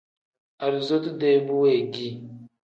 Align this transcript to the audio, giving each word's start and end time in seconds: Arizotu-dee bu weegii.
Arizotu-dee 0.63 1.37
bu 1.47 1.55
weegii. 1.61 2.13